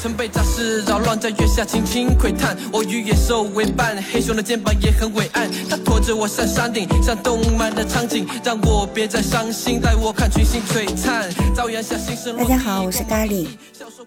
[0.00, 2.56] 曾被杂事扰乱，在月下轻轻窥探。
[2.72, 5.50] 我与野兽为伴，黑熊的肩膀也很伟岸。
[5.68, 11.30] 它驮着我上山顶，像动漫的场景，让我别再伤心，带我看群星璀璨。
[11.54, 12.34] 朝阳下星辰。
[12.34, 13.46] 大家好，我是咖喱，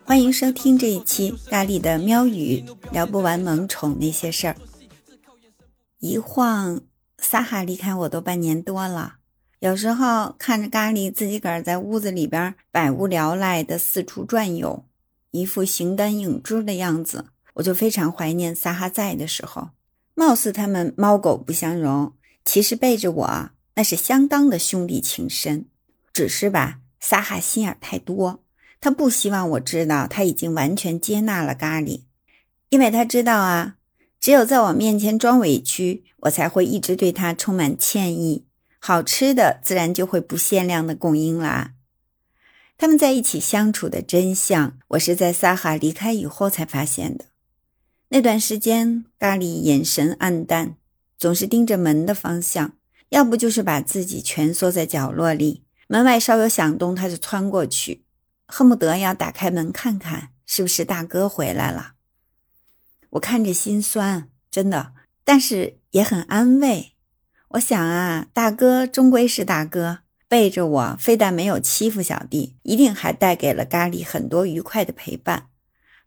[0.03, 4.55] 欢迎收听这一期咖喱的喵语，聊不完萌宠那些事儿。
[5.99, 6.81] 一晃，
[7.19, 9.17] 撒哈离开我都半年多了。
[9.59, 14.83] 有时候看着咖喱自己个儿在屋子里边百无聊赖的四处转悠，
[15.33, 19.69] 一副形单影只的样子，我就非常怀念撒哈在的时候。
[20.13, 22.13] 貌似他们猫狗不相容，
[22.45, 25.65] 其实背着我那是相当的兄弟情深。
[26.13, 28.43] 只是吧，撒哈心眼太多，
[28.79, 32.01] 他不希望我知道他已经完全接纳了咖喱，
[32.69, 33.77] 因为他知道啊，
[34.19, 38.45] 只有在我面前装委屈，我才会一直对他充满歉意。
[38.77, 41.71] 好吃的自然就会不限量的供应啦。
[42.83, 47.27] 他们在一起相处的真相，我是在萨哈离开以后才发现的。
[48.09, 50.75] 那段时间，咖喱眼神暗淡，
[51.17, 52.73] 总是盯着门的方向，
[53.07, 58.03] 要不就是把自己蜷缩在角落里，门外稍有响动他就窜过去，
[58.47, 61.93] 恨不得要打开门看看是不是大哥回来了。
[63.11, 64.91] 我看着心酸，真的，
[65.23, 66.95] 但是也很安慰。
[67.51, 75.47] 我想啊，大哥终归是大哥，背着我非但没有欺负小弟，一定还带给了咖喱很多愉快的陪伴。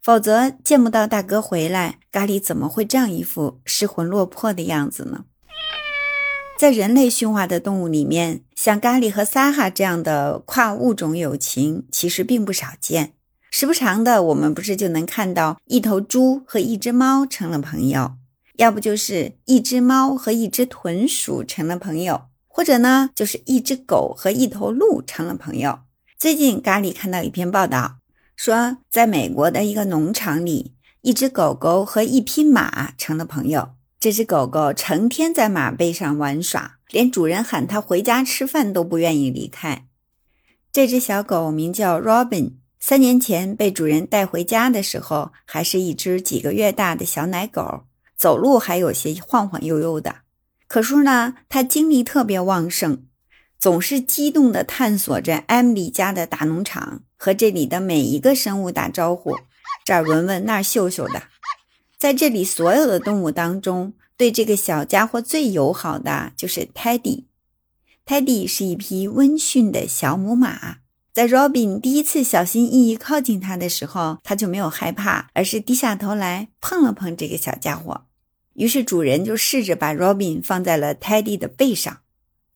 [0.02, 5.24] 否则见不到大哥回来，咖喱怎么会这样一副失魂落魄的样子呢？
[6.58, 13.12] 在人类驯化的动物里面，像咖喱和撒哈这样的跨物种友情其实并不少见。
[13.50, 18.12] 时不常的，我们不是就能看到一头猪和一只猫成了朋友。
[18.56, 22.22] 要不就是一只猫和一只豚鼠成了朋友，
[22.56, 25.80] 或者呢，就是一只狗和一头鹿成了朋友。
[26.18, 27.98] 最近咖喱看到一篇报道，
[28.34, 33.72] 说在美国的一个农场里，一只狗狗和一匹马成了朋友。
[34.00, 39.86] 这只狗狗成天在马背上玩耍，连主人喊它回家吃饭都不愿意离开。
[40.72, 47.82] 这只小狗名叫 Robin，三年前被主人带回家的时候，还是一只几个月大的小奶狗。
[48.16, 50.20] 走路还有些晃晃悠悠的，
[50.68, 53.04] 可是呢，他精力特别旺盛，
[53.58, 59.36] 总是激动地探索着艾米丽家的大农场，和这里的每一个生物打招呼，
[59.84, 61.22] 这儿闻闻那儿嗅嗅的。
[61.96, 67.26] 在这里所有的动物当中，对这个小家伙最友好的就是泰迪。
[68.04, 70.78] 泰迪是一匹温驯的小母马，
[71.14, 78.02] 在 Robin 第一次小心翼翼靠近它的时候，它就没有害怕，而是低下头来碰了碰这个小家伙。
[78.56, 81.98] 于是主人就试着把 Robin 放在了 Teddy 的背上，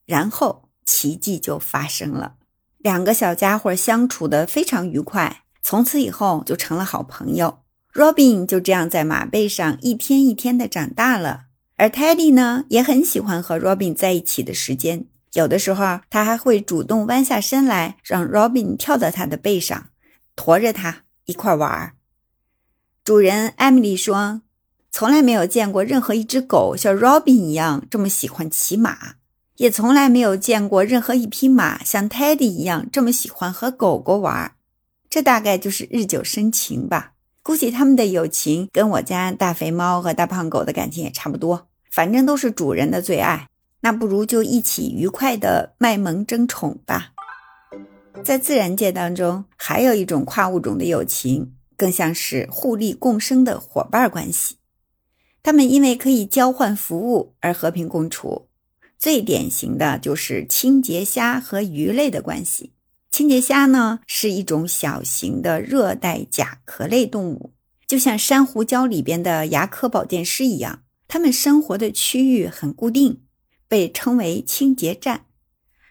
[0.07, 2.37] 然后奇迹就发生了，
[2.79, 7.59] 两个小家伙相处的非常愉快，从此以后就成了好朋友。
[7.93, 11.43] Robin 就这样在马背上一天一天的长大了，
[11.77, 19.91] 而 Teddy 呢也很喜欢和 Robin 在一起的时间，有的时候他还会主动弯下身来，让 Robin 跳到他的背上，
[20.35, 21.93] 驮着他一块玩儿。
[23.05, 24.41] 主人 Emily 说。
[24.93, 29.15] 从来没有见过任何一只狗像 Robin 一样这么喜欢骑马，
[29.57, 34.53] 也从来没有见过任何一匹马像 Teddy 一样这么喜欢和狗狗玩。
[35.09, 37.13] 这大概就是日久生情吧。
[37.43, 43.49] 估计他们的友情跟我家大肥猫和大胖狗的感情也差不多，反正都是主人的最爱。
[43.81, 47.13] 那不如就一起愉快的卖萌争宠吧。
[48.23, 54.57] 在自然界当中，还有一种跨物种的友情，更像是互利共生的伙伴关系。
[55.43, 58.49] 它们因为可以交换服务而和平共处，
[58.99, 62.73] 最典型的就是清洁虾和鱼类的关系。
[63.11, 67.53] 清洁虾呢是一种小型的热带甲壳类动物，
[67.87, 73.23] 就像珊瑚礁里边的牙科保健师一样，它们生活的区域很固定，
[73.67, 75.27] 被称为清洁站。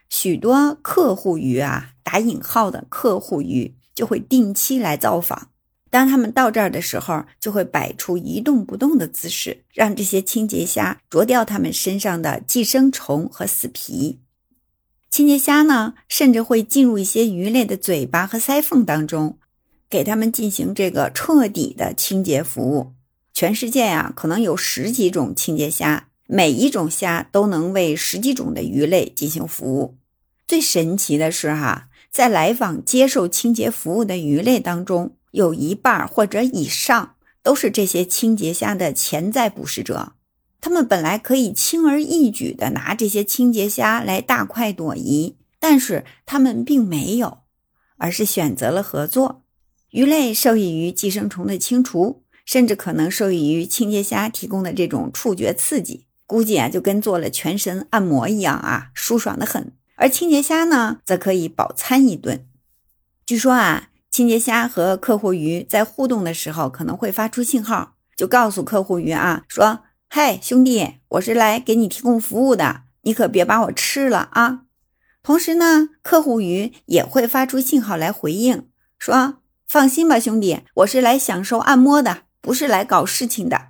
[0.08, 5.49] 许多客户鱼啊，打引号的客户鱼就会定期来造访。
[5.90, 14.20] 当他们到这儿的时候，就会摆出一动不动的姿势，让这些清洁虾啄掉它们身上的寄生虫和死皮。
[15.10, 19.36] 清洁虾呢，甚至会进入一些鱼类的嘴巴和腮缝当中，
[19.88, 22.92] 给它们进行这个彻底的清洁服务。
[23.34, 29.96] 全世界呀，可能有十几种清洁虾，每一种虾都能为十几种的鱼类进行服务。
[30.46, 35.16] 最神奇的是哈，在来访接受清洁服务的鱼类当中。
[35.30, 40.12] 有一半或者以上都是这些清洁虾的潜在捕食者，
[40.60, 47.38] 他们本来可以轻而易举地拿这些清洁虾来大快朵颐，但是他们并没有，
[47.96, 49.42] 而是选择了合作。
[49.90, 59.72] 鱼类受益于寄生虫的清除，甚至可能受益于清洁虾提供的这种触觉刺激，估计啊就跟做了全身按摩一样啊，舒爽的很。
[59.96, 62.46] 而清洁虾呢，则可以饱餐一顿。
[63.26, 69.80] 据说啊，清洁虾和客户鱼在互动的时候，可能会发出信号，就告诉客户鱼啊，说
[70.10, 74.62] ：“嗨，兄弟，我是来给你提供服务的，你可别把我吃了啊。”
[75.22, 78.66] 同时呢，客户鱼也会发出信号来回应，
[78.98, 79.36] 说。
[79.68, 83.68] 放心吧，兄弟，我是来享受按摩的，不是来搞事情的。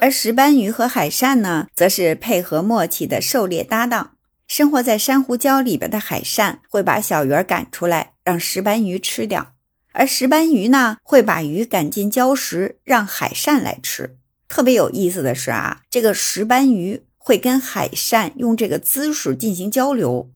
[0.00, 4.12] 而石斑鱼和海扇呢，则是配合默契的狩猎搭档。
[4.46, 9.54] 生活在珊瑚礁里边的海扇会把小鱼儿赶出来，让石斑鱼吃掉；
[9.92, 14.18] 而石斑鱼呢，会把鱼赶进礁石，让海扇来吃。
[14.46, 20.30] 特别有意思的是啊，这个石斑鱼会跟海扇用这个姿势进行交流，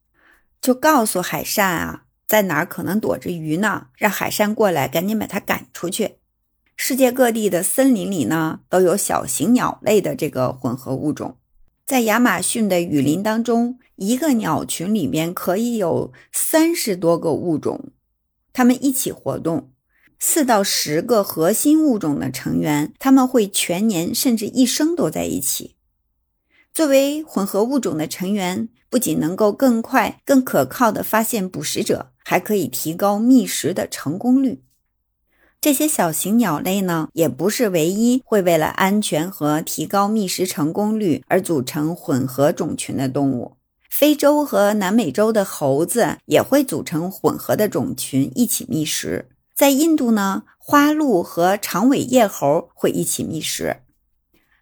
[0.59, 2.05] 就告诉海扇啊。
[2.25, 3.89] 在哪儿可能躲着鱼呢？
[3.95, 6.15] 让海扇过来，赶紧把它赶出去。
[6.75, 11.37] 世界各地的森林里呢，都有小型鸟类的这个混合物种。
[11.85, 17.91] 在亚马逊的雨林当中，一个鸟群里面可以有三十多个物种，
[18.51, 19.71] 它们一起活动。
[20.19, 25.75] 四到十个核心物种的成员，他们会全年甚至一生都在一起。
[26.73, 32.11] 作为混合物种的成员，不仅能够更快、更可靠地发现捕食者。
[32.25, 34.63] 还可以提高觅食的成功率。
[35.63, 43.53] 这些小型鸟类呢，也不是唯一会为了安全和提高觅食成功率而组成混合种群的动物。
[43.89, 49.29] 非洲和南美洲的猴子也会组成混合的种群一起觅食。
[49.55, 53.77] 在印度呢，花鹿和长尾叶猴会一起觅食。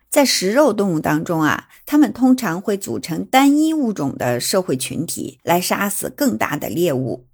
[0.07, 7.25] 在食肉动物当中啊，它们通常会组成单一物种的社会群体来杀死更大的猎物。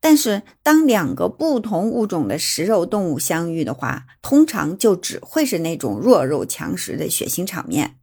[0.00, 7.98] 但是，当两个不同物种的食肉动物相遇的话，通常就只会是那种弱肉强食的血腥场面。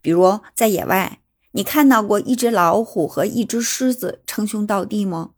[0.00, 1.18] 比如在野外，
[1.52, 5.30] 你看到过一只老虎和一只狮子称兄道弟吗？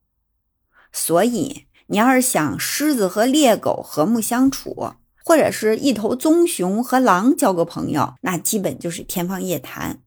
[0.92, 4.92] 所以，你要是想狮子和猎狗和睦相处，
[5.24, 10.02] 或者是一头棕熊和狼交个朋友，那基本就是天方夜谭。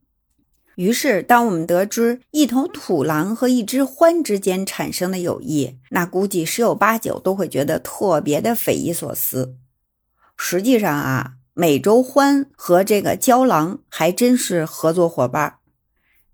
[0.75, 9.55] 于是，当我们得知一头土狼和一只獾之间产生的友谊，那估计十有八九都会觉得特别的匪夷所思。
[10.35, 15.55] 实际上啊，美洲獾和这个郊狼还真是合作伙伴。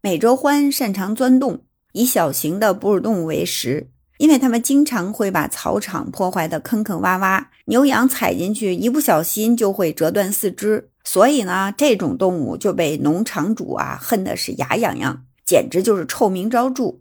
[0.01, 1.63] 美洲獾擅长钻洞，
[1.93, 10.90] 以小型的哺乳动物为食，因为它们经常会把草场破坏的坑坑洼洼，牛羊踩进去，一不小心就会折断四肢。
[11.03, 16.99] 所以呢，这种动物就被农场主啊恨的是牙痒痒，简直就是臭名昭著。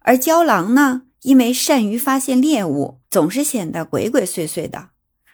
[0.00, 4.88] 而郊狼呢，因为善于发现猎物，总是显得鬼鬼祟祟的。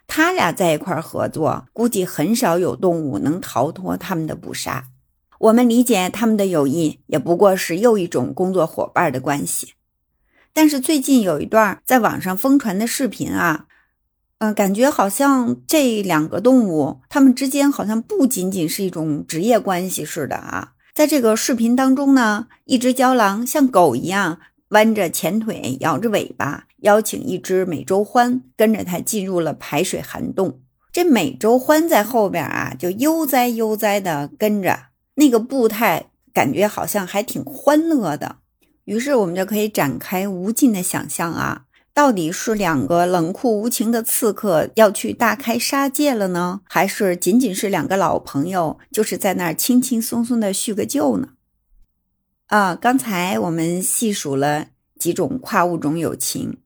[0.07, 4.89] 他俩在一块合作，估计很少有动物能逃脱他们的捕杀。
[5.39, 9.73] 我们理解他们的友谊，也不过是又一种工作伙伴的关系。
[10.53, 13.66] 但是最近有一段在网上疯传的视频啊。
[14.39, 20.73] 嗯，感觉好像这两个动物，它们之间好像不仅仅是一种职业关系似的啊。
[20.95, 24.39] 在这个视频当中呢，一只郊狼像狗一样
[24.69, 30.61] 弯着前腿，摇着尾巴，邀请一只美洲獾跟着它进入了排水涵洞。
[30.93, 34.79] 这美洲獾在后边啊，就悠哉悠哉的跟着，
[35.15, 38.37] 那个步态感觉好像还挺欢乐的。
[38.85, 41.66] 于是我们就可以展开无尽的想象啊。
[41.97, 51.29] 到底是两个冷酷无情的刺客要去大开杀戒了呢，还是仅仅是两个老朋友，就是在那儿轻轻松松的叙个旧呢？
[52.49, 54.67] 啊，刚才我们细数了
[54.99, 56.59] 几种跨物种友情，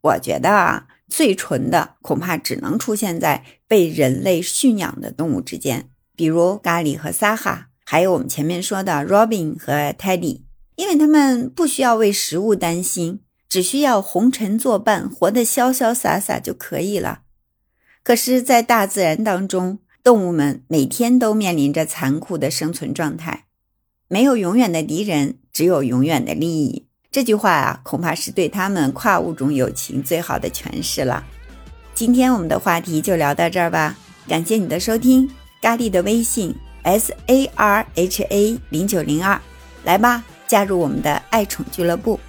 [0.00, 10.44] 我觉得啊，最纯的恐怕只能出现在被人类驯养的动物之间，比如咖喱和萨哈，还有我们前面说的 Robin 和 Teddy，
[10.76, 13.20] 因为他们不需要为食物担心。
[13.48, 17.20] 只需要红尘作伴，活得潇潇洒洒就可以了。
[18.02, 23.44] 可是，在大自然当中，动物们每天都面临着残酷的生存状态。
[24.08, 26.86] 没有永远的敌人，只有永远的利益。
[27.10, 31.24] 这句话啊，恐怕是对他们跨物种友情最好的诠释了。
[31.94, 33.96] 今天我们的话题就聊到这儿吧，
[34.28, 35.28] 感谢你的收听。
[35.60, 39.40] 咖喱的微信 s a r h a 零九零二，
[39.84, 42.20] 来吧，加入我们的爱宠俱乐部。